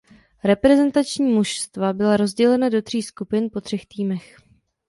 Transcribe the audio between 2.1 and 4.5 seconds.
rozdělena do tří skupin po třech týmech.